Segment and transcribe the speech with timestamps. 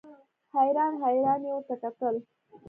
[0.55, 2.15] حیران حیران یې ورته کتل.